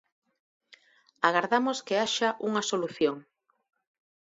Agardamos 1.27 1.77
que 1.85 1.95
haxa 2.01 2.29
unha 2.47 2.63
solución. 2.71 3.15